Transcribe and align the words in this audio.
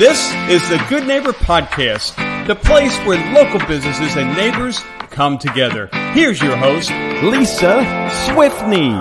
This 0.00 0.32
is 0.48 0.66
the 0.70 0.82
Good 0.88 1.06
Neighbor 1.06 1.34
Podcast, 1.34 2.16
the 2.46 2.54
place 2.54 2.96
where 3.00 3.18
local 3.34 3.58
businesses 3.68 4.16
and 4.16 4.34
neighbors 4.34 4.80
come 5.10 5.36
together. 5.36 5.90
Here's 6.14 6.40
your 6.40 6.56
host, 6.56 6.88
Lisa 7.22 7.84
Swiftney. 8.24 8.96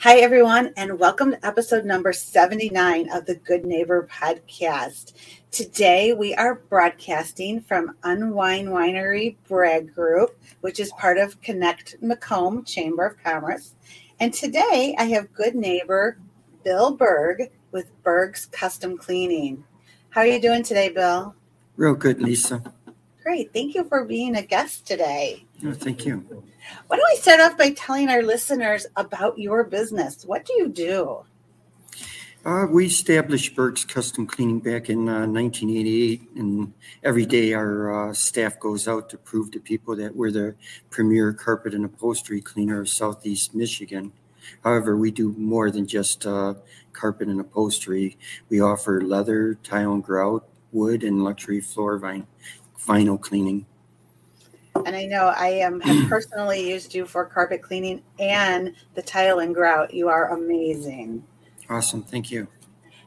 Hi, 0.00 0.18
everyone, 0.18 0.74
and 0.76 0.98
welcome 0.98 1.30
to 1.30 1.46
episode 1.46 1.86
number 1.86 2.12
79 2.12 3.10
of 3.14 3.24
the 3.24 3.36
Good 3.36 3.64
Neighbor 3.64 4.06
Podcast. 4.12 5.14
Today, 5.50 6.12
we 6.12 6.34
are 6.34 6.56
broadcasting 6.56 7.62
from 7.62 7.96
Unwine 8.02 8.66
Winery 8.66 9.36
Bragg 9.48 9.94
Group, 9.94 10.38
which 10.60 10.80
is 10.80 10.92
part 10.98 11.16
of 11.16 11.40
Connect 11.40 11.96
Macomb 12.02 12.62
Chamber 12.62 13.06
of 13.06 13.16
Commerce. 13.24 13.74
And 14.20 14.34
today, 14.34 14.94
I 14.98 15.04
have 15.04 15.32
good 15.32 15.54
neighbor 15.54 16.18
Bill 16.62 16.94
Berg 16.94 17.50
with 17.72 17.90
Berg's 18.02 18.46
Custom 18.46 18.96
Cleaning. 18.96 19.64
How 20.10 20.22
are 20.22 20.26
you 20.26 20.40
doing 20.40 20.62
today, 20.62 20.88
Bill? 20.88 21.34
Real 21.76 21.94
good, 21.94 22.20
Lisa. 22.20 22.62
Great. 23.22 23.52
Thank 23.52 23.74
you 23.74 23.84
for 23.84 24.04
being 24.04 24.36
a 24.36 24.42
guest 24.42 24.86
today. 24.86 25.44
Oh, 25.64 25.72
thank 25.72 26.04
you. 26.04 26.24
Why 26.86 26.96
don't 26.96 27.10
we 27.12 27.16
start 27.16 27.40
off 27.40 27.56
by 27.56 27.70
telling 27.70 28.08
our 28.08 28.22
listeners 28.22 28.86
about 28.96 29.38
your 29.38 29.64
business? 29.64 30.24
What 30.24 30.44
do 30.44 30.54
you 30.54 30.68
do? 30.68 31.24
Uh, 32.42 32.66
we 32.70 32.86
established 32.86 33.54
Berg's 33.54 33.84
Custom 33.84 34.26
Cleaning 34.26 34.60
back 34.60 34.88
in 34.88 35.08
uh, 35.10 35.26
1988, 35.26 36.22
and 36.36 36.72
every 37.04 37.26
day 37.26 37.52
our 37.52 38.08
uh, 38.08 38.14
staff 38.14 38.58
goes 38.58 38.88
out 38.88 39.10
to 39.10 39.18
prove 39.18 39.50
to 39.50 39.60
people 39.60 39.94
that 39.96 40.16
we're 40.16 40.30
the 40.30 40.54
premier 40.88 41.34
carpet 41.34 41.74
and 41.74 41.84
upholstery 41.84 42.40
cleaner 42.40 42.80
of 42.80 42.88
Southeast 42.88 43.54
Michigan. 43.54 44.10
However, 44.64 44.96
we 44.96 45.10
do 45.10 45.34
more 45.36 45.70
than 45.70 45.86
just 45.86 46.26
uh, 46.26 46.54
carpet 46.92 47.28
and 47.28 47.40
upholstery. 47.40 48.18
We 48.48 48.60
offer 48.60 49.00
leather, 49.00 49.54
tile 49.62 49.94
and 49.94 50.04
grout, 50.04 50.48
wood, 50.72 51.02
and 51.02 51.24
luxury 51.24 51.60
floor 51.60 51.98
vine, 51.98 52.26
vinyl 52.78 53.20
cleaning. 53.20 53.66
And 54.86 54.96
I 54.96 55.06
know 55.06 55.32
I 55.36 55.48
am 55.48 55.80
have 55.80 56.08
personally 56.08 56.68
used 56.70 56.94
you 56.94 57.06
for 57.06 57.24
carpet 57.24 57.62
cleaning 57.62 58.02
and 58.18 58.74
the 58.94 59.02
tile 59.02 59.40
and 59.40 59.54
grout. 59.54 59.92
You 59.92 60.08
are 60.08 60.32
amazing. 60.32 61.24
Awesome. 61.68 62.02
Thank 62.02 62.30
you. 62.30 62.48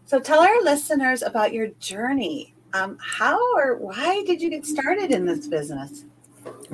So 0.06 0.20
tell 0.20 0.42
our 0.42 0.62
listeners 0.62 1.22
about 1.22 1.54
your 1.54 1.68
journey. 1.80 2.54
Um, 2.74 2.98
how 3.00 3.40
or 3.56 3.78
why 3.78 4.24
did 4.26 4.42
you 4.42 4.50
get 4.50 4.66
started 4.66 5.12
in 5.12 5.26
this 5.26 5.48
business? 5.48 6.06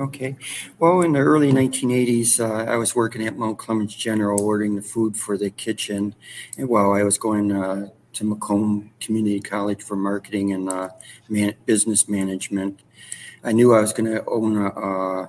Okay. 0.00 0.34
Well, 0.78 1.02
in 1.02 1.12
the 1.12 1.18
early 1.18 1.52
1980s, 1.52 2.40
uh, 2.40 2.70
I 2.70 2.76
was 2.76 2.96
working 2.96 3.26
at 3.26 3.36
Mount 3.36 3.58
Clemens 3.58 3.94
General 3.94 4.40
ordering 4.40 4.74
the 4.74 4.80
food 4.80 5.14
for 5.14 5.36
the 5.36 5.50
kitchen. 5.50 6.14
And 6.56 6.70
while 6.70 6.92
I 6.92 7.02
was 7.02 7.18
going 7.18 7.52
uh, 7.52 7.90
to 8.14 8.24
Macomb 8.24 8.92
Community 8.98 9.40
College 9.40 9.82
for 9.82 9.96
marketing 9.96 10.54
and 10.54 10.70
uh, 10.70 10.88
man- 11.28 11.54
business 11.66 12.08
management, 12.08 12.80
I 13.44 13.52
knew 13.52 13.74
I 13.74 13.82
was 13.82 13.92
going 13.92 14.10
to 14.10 14.24
own 14.24 14.56
a, 14.56 15.28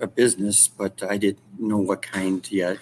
a, 0.00 0.06
business, 0.06 0.68
but 0.68 1.02
I 1.02 1.16
didn't 1.16 1.42
know 1.58 1.78
what 1.78 2.02
kind 2.02 2.48
yet. 2.52 2.78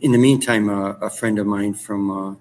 In 0.00 0.10
the 0.10 0.18
meantime, 0.18 0.68
uh, 0.68 0.94
a 0.94 1.10
friend 1.10 1.38
of 1.38 1.46
mine 1.46 1.74
from 1.74 2.10
uh, 2.10 2.34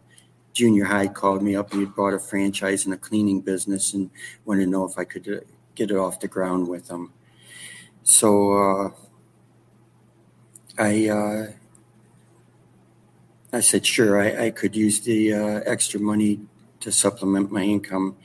junior 0.51 0.85
high 0.85 1.09
called 1.09 1.43
me 1.43 1.55
up. 1.55 1.73
And 1.73 1.81
he 1.81 1.85
bought 1.85 2.15
a 2.15 2.19
franchise 2.19 2.87
in 2.87 2.93
a 2.93 2.97
cleaning 2.97 3.41
business 3.41 3.93
and 3.93 4.09
wanted 4.45 4.65
to 4.65 4.71
know 4.71 4.83
if 4.83 4.97
I 4.97 5.03
could 5.03 5.27
uh, 5.27 5.45
get 5.75 5.91
it 5.91 5.97
off 5.97 6.19
the 6.19 6.27
ground 6.27 6.67
with 6.67 6.89
him. 6.89 7.11
So 8.06 8.53
uh, 8.53 8.89
I 10.78 11.09
uh, 11.09 11.48
I 13.52 13.59
said, 13.61 13.84
sure, 13.84 14.22
I, 14.22 14.45
I 14.45 14.50
could 14.52 14.75
use 14.75 15.00
the 15.00 15.34
uh, 15.34 15.61
extra 15.66 16.00
money 16.00 16.39
to 16.81 16.92
supplement 16.92 17.52
my 17.52 17.64
income. 17.64 18.16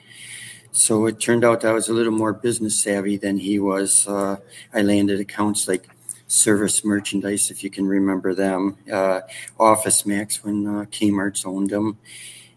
So 0.70 1.06
it 1.06 1.18
turned 1.18 1.46
out 1.46 1.64
I 1.64 1.72
was 1.72 1.88
a 1.88 1.94
little 1.94 2.12
more 2.12 2.34
business 2.34 2.78
savvy 2.78 3.16
than 3.16 3.38
he 3.38 3.58
was. 3.58 4.06
Uh, 4.06 4.36
I 4.74 4.82
landed 4.82 5.18
accounts 5.18 5.66
like 5.66 5.88
Service 6.26 6.84
Merchandise, 6.84 7.50
if 7.50 7.64
you 7.64 7.70
can 7.70 7.86
remember 7.86 8.34
them, 8.34 8.76
uh, 8.92 9.22
Office 9.58 10.04
Max 10.04 10.44
when 10.44 10.66
uh, 10.66 10.84
Kmart's 10.90 11.46
owned 11.46 11.70
them, 11.70 11.96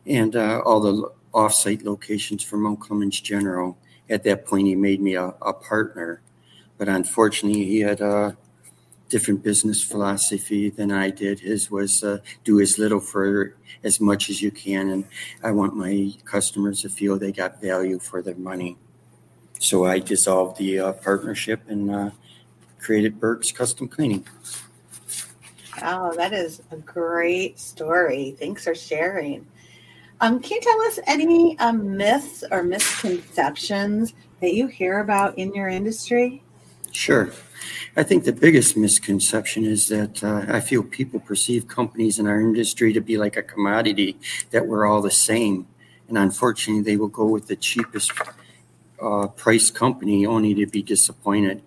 and 0.05 0.35
uh, 0.35 0.61
all 0.65 0.81
the 0.81 1.09
offsite 1.33 1.85
locations 1.85 2.43
for 2.43 2.57
Mount 2.57 2.81
Clemens 2.81 3.21
General. 3.21 3.77
At 4.09 4.25
that 4.25 4.45
point, 4.45 4.67
he 4.67 4.75
made 4.75 4.99
me 4.99 5.15
a, 5.15 5.27
a 5.41 5.53
partner 5.53 6.21
but 6.83 6.93
unfortunately, 6.93 7.63
he 7.63 7.79
had 7.79 8.01
a 8.01 8.35
different 9.07 9.41
business 9.41 9.81
philosophy 9.81 10.69
than 10.69 10.91
I 10.91 11.11
did. 11.11 11.39
His 11.39 11.71
was 11.71 12.03
uh, 12.03 12.17
do 12.43 12.59
as 12.59 12.77
little 12.77 12.99
for 12.99 13.55
as 13.85 14.01
much 14.01 14.29
as 14.29 14.41
you 14.41 14.51
can, 14.51 14.89
and 14.89 15.05
I 15.41 15.51
want 15.51 15.77
my 15.77 16.11
customers 16.25 16.81
to 16.81 16.89
feel 16.89 17.17
they 17.17 17.31
got 17.31 17.61
value 17.61 17.99
for 17.99 18.21
their 18.21 18.35
money. 18.35 18.75
So 19.59 19.85
I 19.85 19.99
dissolved 19.99 20.57
the 20.57 20.79
uh, 20.79 20.91
partnership 20.91 21.61
and 21.69 21.89
uh, 21.89 22.09
created 22.79 23.17
Berg's 23.17 23.53
Custom 23.53 23.87
Cleaning. 23.87 24.27
Oh, 25.83 26.13
that 26.17 26.33
is 26.33 26.61
a 26.71 26.75
great 26.75 27.61
story. 27.61 28.35
Thanks 28.37 28.65
for 28.65 28.75
sharing. 28.75 29.47
Um, 30.19 30.41
can 30.41 30.55
you 30.55 30.61
tell 30.61 30.81
us 30.81 30.99
any 31.07 31.57
um, 31.59 31.95
myths 31.95 32.43
or 32.51 32.61
misconceptions 32.61 34.13
that 34.41 34.53
you 34.53 34.67
hear 34.67 34.99
about 34.99 35.37
in 35.37 35.53
your 35.53 35.69
industry? 35.69 36.42
Sure. 36.93 37.31
I 37.95 38.03
think 38.03 38.23
the 38.23 38.33
biggest 38.33 38.77
misconception 38.77 39.65
is 39.65 39.87
that 39.89 40.23
uh, 40.23 40.45
I 40.47 40.59
feel 40.61 40.83
people 40.83 41.19
perceive 41.19 41.67
companies 41.67 42.17
in 42.19 42.27
our 42.27 42.39
industry 42.39 42.93
to 42.93 43.01
be 43.01 43.17
like 43.17 43.35
a 43.37 43.43
commodity, 43.43 44.17
that 44.51 44.67
we're 44.67 44.85
all 44.85 45.01
the 45.01 45.11
same. 45.11 45.67
And 46.07 46.17
unfortunately, 46.17 46.83
they 46.83 46.97
will 46.97 47.07
go 47.07 47.25
with 47.25 47.47
the 47.47 47.55
cheapest 47.55 48.11
uh, 49.01 49.27
price 49.27 49.69
company 49.71 50.25
only 50.25 50.53
to 50.55 50.65
be 50.65 50.81
disappointed. 50.81 51.61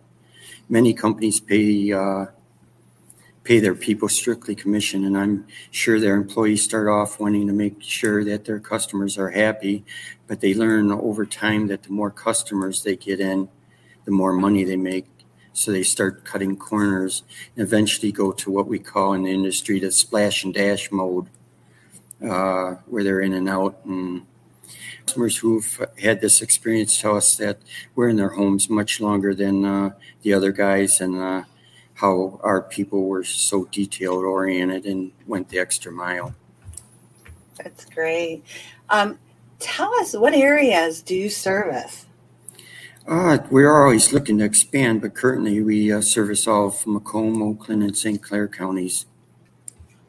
Many 0.68 0.94
companies 0.94 1.40
pay 1.40 1.92
uh, 1.92 2.26
pay 3.44 3.60
their 3.60 3.74
people 3.76 4.08
strictly 4.08 4.56
commission, 4.56 5.04
and 5.04 5.16
I'm 5.16 5.46
sure 5.70 6.00
their 6.00 6.16
employees 6.16 6.64
start 6.64 6.88
off 6.88 7.20
wanting 7.20 7.46
to 7.46 7.52
make 7.52 7.80
sure 7.80 8.24
that 8.24 8.44
their 8.44 8.58
customers 8.58 9.16
are 9.16 9.30
happy, 9.30 9.84
but 10.26 10.40
they 10.40 10.54
learn 10.54 10.90
over 10.90 11.24
time 11.24 11.68
that 11.68 11.84
the 11.84 11.92
more 11.92 12.10
customers 12.10 12.82
they 12.82 12.96
get 12.96 13.20
in, 13.20 13.48
the 14.04 14.10
more 14.10 14.32
money 14.32 14.64
they 14.64 14.76
make 14.76 15.06
so 15.56 15.72
they 15.72 15.82
start 15.82 16.22
cutting 16.22 16.54
corners 16.54 17.22
and 17.56 17.64
eventually 17.66 18.12
go 18.12 18.30
to 18.30 18.50
what 18.50 18.66
we 18.68 18.78
call 18.78 19.14
in 19.14 19.22
the 19.22 19.32
industry 19.32 19.80
the 19.80 19.90
splash 19.90 20.44
and 20.44 20.52
dash 20.52 20.92
mode, 20.92 21.28
uh, 22.22 22.74
where 22.84 23.02
they're 23.02 23.22
in 23.22 23.32
and 23.32 23.48
out. 23.48 23.82
And 23.86 24.26
customers 25.06 25.38
who've 25.38 25.86
had 25.98 26.20
this 26.20 26.42
experience 26.42 27.00
tell 27.00 27.16
us 27.16 27.36
that 27.36 27.56
we're 27.94 28.10
in 28.10 28.16
their 28.16 28.28
homes 28.28 28.68
much 28.68 29.00
longer 29.00 29.34
than 29.34 29.64
uh, 29.64 29.90
the 30.20 30.34
other 30.34 30.52
guys 30.52 31.00
and 31.00 31.16
uh, 31.16 31.44
how 31.94 32.38
our 32.42 32.60
people 32.60 33.06
were 33.06 33.24
so 33.24 33.64
detailed 33.64 34.24
oriented 34.24 34.84
and 34.84 35.10
went 35.26 35.48
the 35.48 35.58
extra 35.58 35.90
mile. 35.90 36.34
That's 37.56 37.86
great. 37.86 38.44
Um, 38.90 39.18
tell 39.58 39.94
us 40.00 40.12
what 40.12 40.34
areas 40.34 41.00
do 41.00 41.14
you 41.14 41.30
service? 41.30 42.04
Uh, 43.06 43.38
we 43.50 43.62
are 43.62 43.84
always 43.84 44.12
looking 44.12 44.38
to 44.38 44.44
expand, 44.44 45.00
but 45.00 45.14
currently 45.14 45.62
we 45.62 45.92
uh, 45.92 46.00
service 46.00 46.48
all 46.48 46.68
of 46.68 46.86
Macomb, 46.86 47.40
Oakland, 47.40 47.84
and 47.84 47.96
St. 47.96 48.20
Clair 48.20 48.48
counties. 48.48 49.06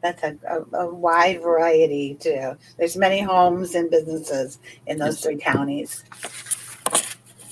That's 0.02 0.22
a, 0.24 0.36
a, 0.48 0.76
a, 0.78 0.94
wide 0.94 1.40
variety 1.40 2.14
too. 2.14 2.56
There's 2.76 2.96
many 2.96 3.20
homes 3.20 3.74
and 3.74 3.90
businesses 3.90 4.58
in 4.86 4.98
those 4.98 5.20
three 5.20 5.36
counties. 5.36 6.04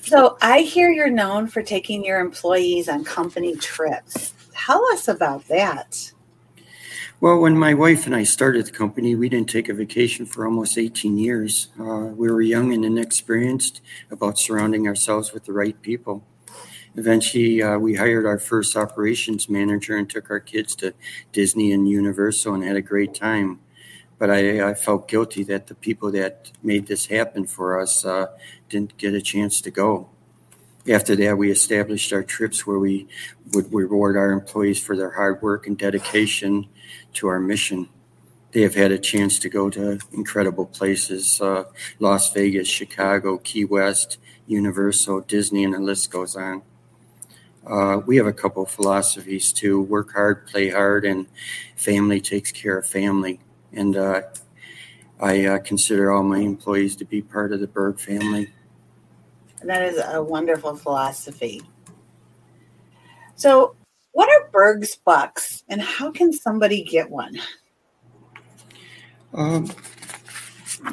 So 0.02 0.36
I 0.40 0.60
hear 0.60 0.90
you're 0.90 1.10
known 1.10 1.48
for 1.48 1.62
taking 1.62 2.04
your 2.04 2.20
employees 2.20 2.88
on 2.88 3.04
company 3.04 3.56
trips. 3.56 4.34
Tell 4.52 4.84
us 4.92 5.08
about 5.08 5.46
that. 5.48 6.12
Well, 7.26 7.40
when 7.40 7.58
my 7.58 7.74
wife 7.74 8.06
and 8.06 8.14
I 8.14 8.22
started 8.22 8.66
the 8.66 8.70
company, 8.70 9.16
we 9.16 9.28
didn't 9.28 9.50
take 9.50 9.68
a 9.68 9.74
vacation 9.74 10.26
for 10.26 10.46
almost 10.46 10.78
18 10.78 11.18
years. 11.18 11.70
Uh, 11.76 12.12
we 12.14 12.30
were 12.30 12.40
young 12.40 12.72
and 12.72 12.84
inexperienced 12.84 13.80
about 14.12 14.38
surrounding 14.38 14.86
ourselves 14.86 15.32
with 15.32 15.44
the 15.44 15.52
right 15.52 15.74
people. 15.82 16.22
Eventually, 16.94 17.60
uh, 17.60 17.78
we 17.78 17.96
hired 17.96 18.26
our 18.26 18.38
first 18.38 18.76
operations 18.76 19.48
manager 19.48 19.96
and 19.96 20.08
took 20.08 20.30
our 20.30 20.38
kids 20.38 20.76
to 20.76 20.94
Disney 21.32 21.72
and 21.72 21.88
Universal 21.88 22.54
and 22.54 22.62
had 22.62 22.76
a 22.76 22.80
great 22.80 23.12
time. 23.12 23.58
But 24.20 24.30
I, 24.30 24.70
I 24.70 24.74
felt 24.74 25.08
guilty 25.08 25.42
that 25.42 25.66
the 25.66 25.74
people 25.74 26.12
that 26.12 26.52
made 26.62 26.86
this 26.86 27.06
happen 27.06 27.44
for 27.48 27.80
us 27.80 28.04
uh, 28.04 28.26
didn't 28.68 28.98
get 28.98 29.14
a 29.14 29.20
chance 29.20 29.60
to 29.62 29.72
go. 29.72 30.10
After 30.88 31.16
that, 31.16 31.36
we 31.36 31.50
established 31.50 32.12
our 32.12 32.22
trips 32.22 32.64
where 32.64 32.78
we 32.78 33.08
would 33.52 33.72
reward 33.72 34.16
our 34.16 34.30
employees 34.30 34.80
for 34.80 34.96
their 34.96 35.10
hard 35.10 35.42
work 35.42 35.66
and 35.66 35.76
dedication 35.76 36.68
to 37.14 37.26
our 37.26 37.40
mission. 37.40 37.88
They 38.52 38.62
have 38.62 38.76
had 38.76 38.92
a 38.92 38.98
chance 38.98 39.38
to 39.40 39.48
go 39.48 39.68
to 39.70 39.98
incredible 40.12 40.66
places 40.66 41.40
uh, 41.40 41.64
Las 41.98 42.32
Vegas, 42.32 42.68
Chicago, 42.68 43.38
Key 43.38 43.64
West, 43.64 44.18
Universal, 44.46 45.22
Disney, 45.22 45.64
and 45.64 45.74
the 45.74 45.80
list 45.80 46.10
goes 46.10 46.36
on. 46.36 46.62
Uh, 47.66 48.00
we 48.06 48.16
have 48.16 48.26
a 48.26 48.32
couple 48.32 48.62
of 48.62 48.70
philosophies 48.70 49.52
too 49.52 49.80
work 49.80 50.12
hard, 50.12 50.46
play 50.46 50.70
hard, 50.70 51.04
and 51.04 51.26
family 51.74 52.20
takes 52.20 52.52
care 52.52 52.78
of 52.78 52.86
family. 52.86 53.40
And 53.72 53.96
uh, 53.96 54.22
I 55.20 55.44
uh, 55.46 55.58
consider 55.58 56.12
all 56.12 56.22
my 56.22 56.38
employees 56.38 56.94
to 56.96 57.04
be 57.04 57.22
part 57.22 57.52
of 57.52 57.58
the 57.58 57.66
Berg 57.66 57.98
family. 57.98 58.52
That 59.66 59.82
is 59.82 60.00
a 60.04 60.22
wonderful 60.22 60.76
philosophy. 60.76 61.60
So, 63.34 63.74
what 64.12 64.28
are 64.28 64.48
Berg's 64.52 64.96
Bucks 64.96 65.64
and 65.68 65.82
how 65.82 66.10
can 66.10 66.32
somebody 66.32 66.84
get 66.84 67.10
one? 67.10 67.38
Um, 69.34 69.66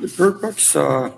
the 0.01 0.13
Berg 0.17 0.41
Bucks 0.41 0.75
uh, 0.75 1.11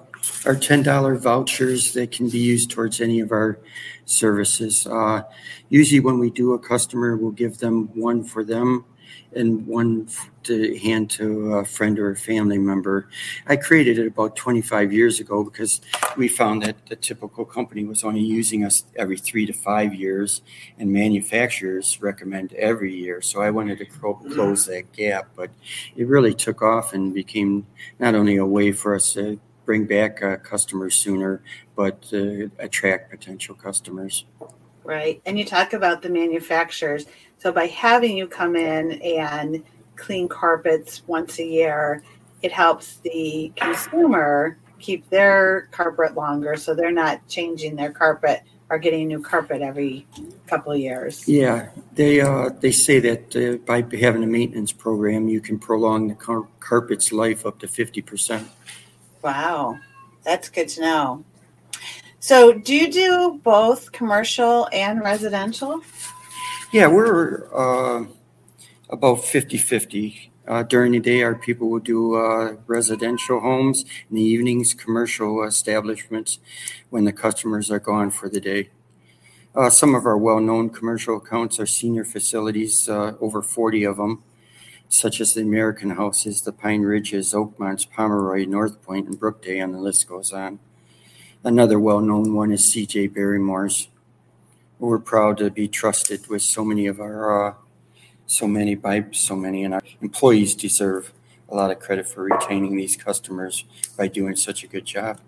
are 0.46 0.56
$10 0.56 1.18
vouchers 1.18 1.94
that 1.94 2.12
can 2.12 2.30
be 2.30 2.40
used 2.40 2.72
towards 2.72 3.00
any 3.00 3.22
of 3.22 3.32
our 3.32 3.58
services. 4.04 4.86
Uh, 4.86 5.24
usually, 5.70 6.02
when 6.02 6.20
we 6.20 6.30
do 6.30 6.54
a 6.54 6.60
customer, 6.60 7.16
we'll 7.16 7.32
give 7.32 7.60
them 7.60 7.90
one 7.96 8.24
for 8.24 8.44
them 8.44 8.84
and 9.36 9.66
one 9.68 10.08
to 10.44 10.78
hand 10.80 11.10
to 11.10 11.56
a 11.56 11.66
friend 11.66 12.00
or 12.00 12.12
a 12.12 12.16
family 12.16 12.58
member. 12.58 13.10
I 13.48 13.56
created 13.56 14.00
it 14.00 14.08
about 14.08 14.36
25 14.36 14.94
years 14.94 15.20
ago 15.20 15.44
because 15.44 15.82
we 16.16 16.28
found 16.28 16.64
that 16.64 16.86
the 16.88 16.96
typical 16.96 17.46
company 17.46 17.84
was 17.84 18.04
only 18.04 18.22
using 18.22 18.64
us 18.64 18.84
every 18.96 19.18
three 19.18 19.46
to 19.46 19.54
five 19.54 19.94
years, 19.94 20.42
and 20.78 20.92
manufacturers 20.92 22.02
recommend 22.02 22.54
every 22.54 22.94
year. 22.94 23.22
So 23.22 23.42
I 23.42 23.50
wanted 23.50 23.80
to 23.80 23.86
close 23.86 24.66
that 24.68 24.92
gap, 24.94 25.30
but 25.36 25.50
it 25.96 26.08
really 26.08 26.34
took 26.34 26.62
off 26.62 26.94
and 26.94 27.14
became 27.14 27.66
not 28.00 28.16
only 28.16 28.38
a 28.38 28.46
way 28.46 28.72
for 28.72 28.96
us 28.96 29.14
to 29.14 29.40
bring 29.66 29.86
back 29.86 30.22
uh, 30.22 30.38
customers 30.38 30.96
sooner, 30.96 31.42
but 31.76 32.06
uh, 32.14 32.48
attract 32.60 33.10
potential 33.10 33.56
customers. 33.56 34.26
Right. 34.86 35.22
And 35.26 35.38
you 35.38 35.46
talk 35.46 35.74
about 35.74 36.02
the 36.02 36.10
manufacturers. 36.10 37.06
So 37.40 37.52
by 37.52 37.68
having 37.68 38.16
you 38.16 38.28
come 38.28 38.56
in 38.56 38.94
and 39.02 39.64
clean 39.96 40.28
carpets 40.28 41.04
once 41.08 41.40
a 41.40 41.46
year, 41.46 42.04
it 42.42 42.52
helps 42.52 42.98
the 42.98 43.52
consumer 43.56 44.58
keep 44.80 45.10
their 45.10 45.68
carpet 45.72 46.16
longer 46.16 46.56
so 46.56 46.76
they're 46.76 46.92
not 46.92 47.28
changing 47.28 47.76
their 47.76 47.92
carpet 47.92 48.44
or 48.70 48.78
getting 48.78 49.08
new 49.08 49.22
carpet 49.22 49.62
every 49.62 50.08
couple 50.48 50.72
of 50.72 50.80
years. 50.80 51.28
Yeah, 51.28 51.70
they 51.94 52.22
uh, 52.22 52.50
they 52.50 52.72
say 52.72 53.00
that 53.00 53.36
uh, 53.36 53.58
by 53.66 53.86
having 53.98 54.24
a 54.24 54.28
maintenance 54.28 54.72
program, 54.72 55.28
you 55.28 55.40
can 55.40 55.60
prolong 55.60 56.08
the 56.08 56.16
car- 56.16 56.48
carpet's 56.60 57.12
life 57.12 57.46
up 57.46 57.60
to 57.60 57.68
fifty 57.68 58.02
percent. 58.02 58.48
Wow, 59.22 59.80
that's 60.24 60.50
good 60.50 60.70
to 60.70 60.82
know. 60.82 61.24
So, 62.26 62.54
do 62.54 62.74
you 62.74 62.92
do 62.92 63.40
both 63.44 63.92
commercial 63.92 64.68
and 64.74 65.00
residential? 65.04 65.82
Yeah, 66.72 66.88
we're 66.88 67.46
uh, 67.54 68.06
about 68.90 69.24
50 69.24 69.60
50. 69.60 70.32
Uh, 70.48 70.64
during 70.64 70.94
the 70.94 71.00
day, 71.00 71.22
our 71.22 71.36
people 71.36 71.70
will 71.70 71.78
do 71.78 72.16
uh, 72.16 72.56
residential 72.66 73.42
homes. 73.42 73.86
In 74.10 74.16
the 74.16 74.24
evenings, 74.24 74.74
commercial 74.74 75.44
establishments 75.44 76.40
when 76.90 77.04
the 77.04 77.14
customers 77.14 77.70
are 77.70 77.78
gone 77.80 78.10
for 78.10 78.28
the 78.28 78.42
day. 78.42 78.72
Uh, 79.54 79.70
some 79.70 79.94
of 79.94 80.08
our 80.08 80.18
well 80.18 80.40
known 80.40 80.72
commercial 80.72 81.18
accounts 81.18 81.60
are 81.60 81.68
senior 81.68 82.04
facilities, 82.04 82.90
uh, 82.90 83.14
over 83.22 83.44
40 83.44 83.84
of 83.84 83.98
them 83.98 84.24
such 84.90 85.22
as 85.22 85.36
the 85.36 85.42
American 85.42 85.92
Houses, 85.92 86.42
the 86.42 86.52
Pine 86.52 86.82
Ridges, 86.82 87.34
Oakmonts, 87.34 87.88
Pomeroy, 87.88 88.46
North 88.46 88.82
Point, 88.82 89.08
and 89.08 89.20
Brookdale, 89.20 89.64
and 89.64 89.76
the 89.76 89.80
list 89.80 90.08
goes 90.08 90.34
on. 90.34 90.58
Another 91.46 91.80
well 91.80 92.02
known 92.02 92.34
one 92.34 92.52
is 92.52 92.74
CJ 92.74 93.14
Barrymore's. 93.14 93.90
We're 94.80 94.98
proud 94.98 95.38
to 95.38 95.52
be 95.52 95.68
trusted 95.68 96.26
with 96.26 96.42
so 96.42 96.66
many 96.66 96.88
of 96.88 97.00
our, 97.00 97.50
uh, 97.50 97.54
so 98.26 98.48
many 98.48 98.74
by 98.74 99.06
so 99.12 99.36
many, 99.36 99.64
and 99.64 99.76
our 99.76 99.82
employees 100.02 100.56
deserve 100.56 101.14
a 101.48 101.56
lot 101.56 101.70
of 101.70 101.80
credit 101.80 102.10
for 102.10 102.24
retaining 102.24 102.76
these 102.76 102.98
customers 102.98 103.64
by 103.96 104.08
doing 104.08 104.36
such 104.36 104.64
a 104.64 104.68
good 104.68 104.86
job. 104.86 105.20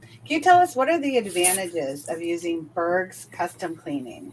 Can 0.00 0.36
you 0.36 0.40
tell 0.40 0.60
us 0.60 0.76
what 0.76 0.88
are 0.88 1.00
the 1.00 1.18
advantages 1.18 2.08
of 2.08 2.22
using 2.22 2.70
Berg's 2.72 3.26
custom 3.32 3.74
cleaning? 3.74 4.32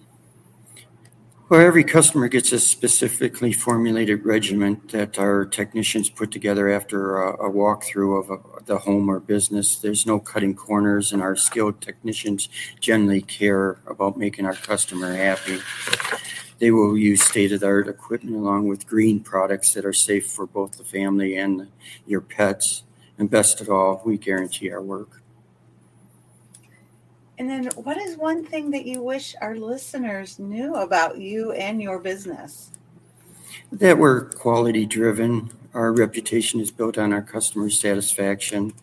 Well, 1.52 1.60
every 1.60 1.84
customer 1.84 2.30
gets 2.30 2.54
a 2.54 2.62
specifically 2.62 3.52
formulated 3.52 4.26
regimen 4.26 4.80
that 4.94 5.20
our 5.20 5.44
technicians 5.44 6.10
put 6.10 6.32
together 6.32 6.70
after 6.72 7.18
a, 7.18 7.34
a 7.48 7.52
walkthrough 7.52 8.24
of 8.24 8.30
a, 8.30 8.64
the 8.64 8.78
home 8.78 9.10
or 9.10 9.20
business. 9.20 9.76
There's 9.76 10.06
no 10.06 10.18
cutting 10.18 10.56
corners, 10.56 11.12
and 11.12 11.22
our 11.22 11.36
skilled 11.36 11.82
technicians 11.82 12.48
generally 12.80 13.22
care 13.22 13.82
about 13.86 14.16
making 14.18 14.46
our 14.46 14.54
customer 14.54 15.14
happy. 15.14 15.60
They 16.60 16.72
will 16.72 16.98
use 16.98 17.22
state 17.22 17.52
of 17.52 17.60
the 17.60 17.68
art 17.68 17.90
equipment 17.90 18.38
along 18.38 18.70
with 18.70 18.88
green 18.88 19.20
products 19.20 19.74
that 19.74 19.84
are 19.84 19.92
safe 19.92 20.32
for 20.32 20.48
both 20.48 20.78
the 20.78 20.86
family 20.86 21.36
and 21.36 21.68
your 22.08 22.22
pets. 22.22 22.84
And 23.18 23.30
best 23.30 23.60
of 23.60 23.70
all, 23.70 24.02
we 24.06 24.18
guarantee 24.18 24.72
our 24.72 24.82
work. 24.82 25.21
And 27.42 27.50
then, 27.50 27.72
what 27.74 27.98
is 27.98 28.18
one 28.18 28.46
thing 28.46 28.70
that 28.70 28.86
you 28.86 29.02
wish 29.02 29.34
our 29.42 29.56
listeners 29.56 30.38
knew 30.38 30.76
about 30.76 31.18
you 31.18 31.54
and 31.54 31.82
your 31.82 31.98
business? 31.98 32.70
That 33.72 33.98
we're 33.98 34.26
quality 34.26 34.86
driven. 34.86 35.50
Our 35.74 35.92
reputation 35.92 36.60
is 36.60 36.70
built 36.70 37.00
on 37.00 37.12
our 37.12 37.24
customer 37.24 37.72
satisfaction, 37.72 38.74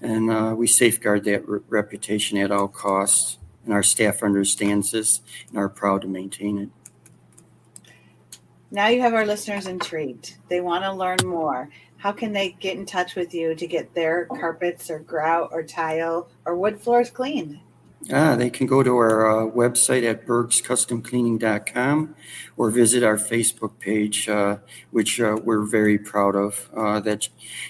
and 0.00 0.30
uh, 0.30 0.54
we 0.56 0.68
safeguard 0.68 1.24
that 1.24 1.48
re- 1.48 1.58
reputation 1.68 2.38
at 2.38 2.52
all 2.52 2.68
costs. 2.68 3.38
And 3.64 3.74
our 3.74 3.82
staff 3.82 4.22
understands 4.22 4.92
this 4.92 5.20
and 5.48 5.58
are 5.58 5.68
proud 5.68 6.02
to 6.02 6.06
maintain 6.06 6.58
it. 6.58 6.68
Now 8.70 8.86
you 8.86 9.00
have 9.00 9.14
our 9.14 9.26
listeners 9.26 9.66
intrigued. 9.66 10.36
They 10.48 10.60
want 10.60 10.84
to 10.84 10.92
learn 10.92 11.18
more. 11.24 11.70
How 11.96 12.12
can 12.12 12.32
they 12.32 12.50
get 12.60 12.76
in 12.76 12.86
touch 12.86 13.16
with 13.16 13.34
you 13.34 13.56
to 13.56 13.66
get 13.66 13.96
their 13.96 14.26
carpets 14.26 14.90
or 14.90 15.00
grout 15.00 15.48
or 15.50 15.64
tile 15.64 16.28
or 16.44 16.54
wood 16.54 16.80
floors 16.80 17.10
cleaned? 17.10 17.58
Ah, 18.12 18.36
they 18.36 18.50
can 18.50 18.66
go 18.66 18.82
to 18.82 18.96
our 18.96 19.26
uh, 19.26 19.50
website 19.50 20.08
at 20.08 20.26
bergscustomcleaning.com 20.26 22.14
or 22.56 22.70
visit 22.70 23.02
our 23.02 23.16
Facebook 23.16 23.78
page, 23.80 24.28
uh, 24.28 24.58
which 24.90 25.20
uh, 25.20 25.36
we're 25.42 25.64
very 25.64 25.98
proud 25.98 26.36
of. 26.36 26.68
Uh, 26.76 27.00
that 27.00 27.28